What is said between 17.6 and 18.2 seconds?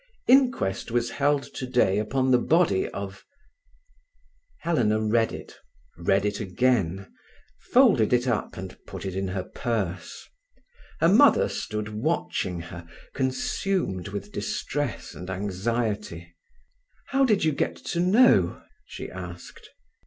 to